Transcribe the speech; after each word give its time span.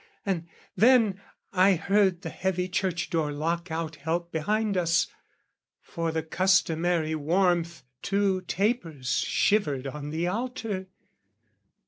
And 0.25 0.47
then 0.75 1.21
I 1.53 1.75
heard 1.75 2.23
the 2.23 2.31
heavy 2.31 2.67
church 2.67 3.11
door 3.11 3.31
lock 3.31 3.69
out 3.69 3.97
help 3.97 4.31
Behind 4.31 4.75
us: 4.75 5.05
for 5.79 6.11
the 6.11 6.23
customary 6.23 7.13
warmth, 7.13 7.83
Two 8.01 8.41
tapers 8.47 9.11
shivered 9.17 9.85
on 9.85 10.09
the 10.09 10.25
altar. 10.27 10.87